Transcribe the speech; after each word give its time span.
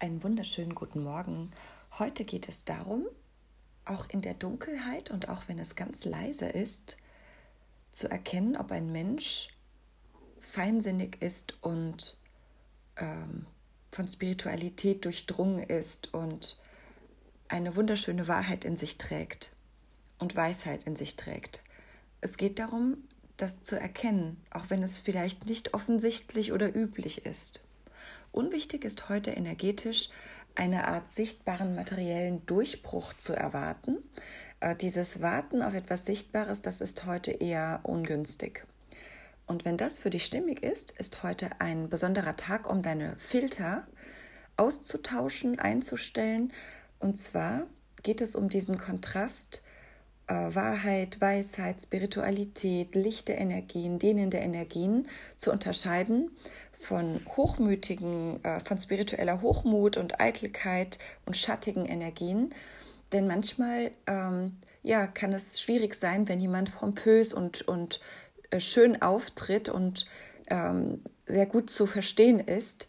Einen 0.00 0.22
wunderschönen 0.22 0.76
guten 0.76 1.02
Morgen. 1.02 1.50
Heute 1.98 2.24
geht 2.24 2.48
es 2.48 2.64
darum, 2.64 3.08
auch 3.84 4.08
in 4.08 4.20
der 4.20 4.34
Dunkelheit 4.34 5.10
und 5.10 5.28
auch 5.28 5.48
wenn 5.48 5.58
es 5.58 5.74
ganz 5.74 6.04
leise 6.04 6.48
ist, 6.48 6.98
zu 7.90 8.08
erkennen, 8.08 8.56
ob 8.56 8.70
ein 8.70 8.92
Mensch 8.92 9.48
feinsinnig 10.38 11.20
ist 11.20 11.60
und 11.64 12.16
ähm, 12.96 13.46
von 13.90 14.06
Spiritualität 14.06 15.04
durchdrungen 15.04 15.64
ist 15.64 16.14
und 16.14 16.60
eine 17.48 17.74
wunderschöne 17.74 18.28
Wahrheit 18.28 18.64
in 18.64 18.76
sich 18.76 18.98
trägt 18.98 19.52
und 20.20 20.36
Weisheit 20.36 20.84
in 20.84 20.94
sich 20.94 21.16
trägt. 21.16 21.64
Es 22.20 22.36
geht 22.36 22.60
darum, 22.60 22.98
das 23.36 23.64
zu 23.64 23.74
erkennen, 23.74 24.40
auch 24.50 24.70
wenn 24.70 24.84
es 24.84 25.00
vielleicht 25.00 25.46
nicht 25.46 25.74
offensichtlich 25.74 26.52
oder 26.52 26.72
üblich 26.72 27.26
ist. 27.26 27.64
Unwichtig 28.32 28.84
ist 28.84 29.08
heute 29.08 29.30
energetisch 29.30 30.10
eine 30.54 30.88
Art 30.88 31.08
sichtbaren 31.08 31.74
materiellen 31.74 32.44
Durchbruch 32.46 33.14
zu 33.14 33.32
erwarten. 33.32 33.98
Äh, 34.60 34.74
dieses 34.74 35.22
Warten 35.22 35.62
auf 35.62 35.74
etwas 35.74 36.04
Sichtbares, 36.04 36.62
das 36.62 36.80
ist 36.80 37.06
heute 37.06 37.30
eher 37.30 37.80
ungünstig. 37.84 38.64
Und 39.46 39.64
wenn 39.64 39.76
das 39.76 39.98
für 39.98 40.10
dich 40.10 40.24
stimmig 40.24 40.62
ist, 40.62 40.92
ist 40.98 41.22
heute 41.22 41.60
ein 41.60 41.88
besonderer 41.88 42.36
Tag, 42.36 42.68
um 42.70 42.82
deine 42.82 43.16
Filter 43.18 43.86
auszutauschen, 44.56 45.58
einzustellen. 45.58 46.52
Und 46.98 47.16
zwar 47.16 47.66
geht 48.02 48.20
es 48.20 48.36
um 48.36 48.48
diesen 48.48 48.78
Kontrast 48.78 49.62
äh, 50.26 50.54
Wahrheit, 50.54 51.20
Weisheit, 51.20 51.82
Spiritualität, 51.82 52.94
lichte 52.94 53.32
Energien, 53.32 53.98
dehnende 53.98 54.38
Energien 54.38 55.08
zu 55.38 55.50
unterscheiden 55.50 56.30
von 56.78 57.20
hochmütigen, 57.36 58.42
äh, 58.44 58.60
von 58.60 58.78
spiritueller 58.78 59.42
Hochmut 59.42 59.96
und 59.96 60.20
Eitelkeit 60.20 60.98
und 61.26 61.36
schattigen 61.36 61.86
Energien. 61.86 62.54
Denn 63.12 63.26
manchmal 63.26 63.90
ähm, 64.06 64.56
ja, 64.82 65.06
kann 65.06 65.32
es 65.32 65.60
schwierig 65.60 65.94
sein, 65.94 66.28
wenn 66.28 66.40
jemand 66.40 66.74
pompös 66.74 67.32
und, 67.32 67.66
und 67.66 68.00
äh, 68.50 68.60
schön 68.60 69.02
auftritt 69.02 69.68
und 69.68 70.06
ähm, 70.48 71.02
sehr 71.26 71.46
gut 71.46 71.68
zu 71.70 71.86
verstehen 71.86 72.38
ist, 72.38 72.88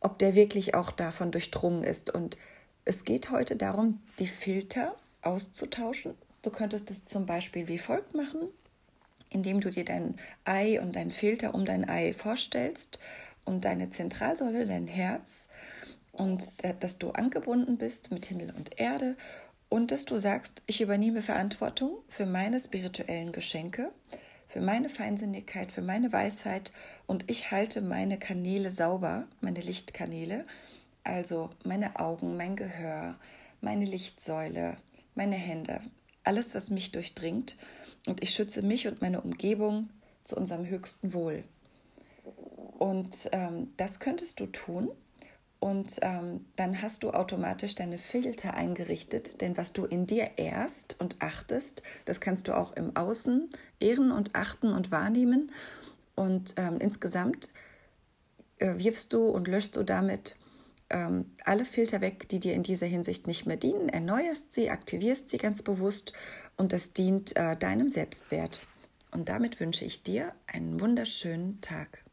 ob 0.00 0.18
der 0.18 0.34
wirklich 0.34 0.74
auch 0.74 0.90
davon 0.90 1.30
durchdrungen 1.30 1.84
ist. 1.84 2.10
Und 2.10 2.36
es 2.84 3.04
geht 3.04 3.30
heute 3.30 3.56
darum, 3.56 4.00
die 4.18 4.26
Filter 4.26 4.96
auszutauschen. 5.22 6.14
Du 6.42 6.50
könntest 6.50 6.90
es 6.90 7.04
zum 7.04 7.26
Beispiel 7.26 7.68
wie 7.68 7.78
folgt 7.78 8.14
machen 8.14 8.48
indem 9.30 9.60
du 9.60 9.70
dir 9.70 9.84
dein 9.84 10.16
Ei 10.44 10.80
und 10.80 10.96
dein 10.96 11.10
Filter 11.10 11.54
um 11.54 11.64
dein 11.64 11.88
Ei 11.88 12.12
vorstellst 12.12 12.98
und 13.48 13.64
deine 13.64 13.90
Zentralsäule, 13.90 14.66
dein 14.66 14.86
Herz 14.86 15.48
und 16.12 16.52
dass 16.80 16.98
du 16.98 17.10
angebunden 17.10 17.78
bist 17.78 18.12
mit 18.12 18.26
Himmel 18.26 18.52
und 18.54 18.78
Erde 18.78 19.16
und 19.70 19.90
dass 19.90 20.04
du 20.04 20.18
sagst, 20.18 20.62
ich 20.66 20.80
übernehme 20.80 21.22
Verantwortung 21.22 21.98
für 22.08 22.26
meine 22.26 22.60
spirituellen 22.60 23.32
Geschenke, 23.32 23.90
für 24.46 24.60
meine 24.60 24.88
Feinsinnigkeit, 24.88 25.72
für 25.72 25.82
meine 25.82 26.12
Weisheit 26.12 26.72
und 27.06 27.30
ich 27.30 27.50
halte 27.50 27.80
meine 27.80 28.18
Kanäle 28.18 28.70
sauber, 28.70 29.26
meine 29.40 29.60
Lichtkanäle, 29.60 30.44
also 31.02 31.50
meine 31.64 31.98
Augen, 31.98 32.36
mein 32.36 32.54
Gehör, 32.54 33.16
meine 33.62 33.86
Lichtsäule, 33.86 34.76
meine 35.14 35.36
Hände, 35.36 35.80
alles, 36.22 36.54
was 36.54 36.68
mich 36.68 36.92
durchdringt 36.92 37.56
und 38.06 38.22
ich 38.22 38.30
schütze 38.30 38.62
mich 38.62 38.86
und 38.88 39.00
meine 39.00 39.22
Umgebung 39.22 39.88
zu 40.22 40.36
unserem 40.36 40.66
höchsten 40.66 41.14
Wohl. 41.14 41.44
Und 42.78 43.28
ähm, 43.32 43.72
das 43.76 44.00
könntest 44.00 44.40
du 44.40 44.46
tun. 44.46 44.88
Und 45.60 45.98
ähm, 46.02 46.46
dann 46.54 46.80
hast 46.80 47.02
du 47.02 47.10
automatisch 47.10 47.74
deine 47.74 47.98
Filter 47.98 48.54
eingerichtet, 48.54 49.40
denn 49.40 49.56
was 49.56 49.72
du 49.72 49.84
in 49.84 50.06
dir 50.06 50.30
ehrst 50.36 50.94
und 51.00 51.20
achtest, 51.20 51.82
das 52.04 52.20
kannst 52.20 52.46
du 52.46 52.56
auch 52.56 52.76
im 52.76 52.94
Außen 52.94 53.50
ehren 53.80 54.12
und 54.12 54.36
achten 54.36 54.72
und 54.72 54.92
wahrnehmen. 54.92 55.50
Und 56.14 56.54
ähm, 56.58 56.78
insgesamt 56.78 57.50
äh, 58.58 58.78
wirfst 58.78 59.12
du 59.12 59.28
und 59.28 59.48
löschst 59.48 59.74
du 59.74 59.82
damit 59.82 60.36
ähm, 60.90 61.32
alle 61.44 61.64
Filter 61.64 62.00
weg, 62.00 62.28
die 62.28 62.38
dir 62.38 62.54
in 62.54 62.62
dieser 62.62 62.86
Hinsicht 62.86 63.26
nicht 63.26 63.46
mehr 63.46 63.56
dienen, 63.56 63.88
erneuerst 63.88 64.52
sie, 64.52 64.70
aktivierst 64.70 65.28
sie 65.28 65.38
ganz 65.38 65.62
bewusst 65.62 66.12
und 66.56 66.72
das 66.72 66.92
dient 66.92 67.36
äh, 67.36 67.56
deinem 67.56 67.88
Selbstwert. 67.88 68.60
Und 69.10 69.28
damit 69.28 69.58
wünsche 69.58 69.84
ich 69.84 70.04
dir 70.04 70.32
einen 70.46 70.80
wunderschönen 70.80 71.60
Tag. 71.60 72.04